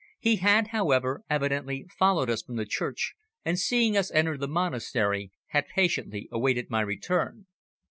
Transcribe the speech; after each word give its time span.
He 0.19 0.37
had, 0.37 0.69
however, 0.69 1.23
evidently 1.29 1.85
followed 1.95 2.27
us 2.27 2.41
from 2.41 2.55
the 2.55 2.65
church, 2.65 3.13
and 3.45 3.59
seeing 3.59 3.95
us 3.95 4.09
enter 4.09 4.35
the 4.35 4.47
monastery 4.47 5.31
had 5.49 5.67
patiently 5.67 6.27
awaited 6.31 6.71
my 6.71 6.81
return. 6.81 7.45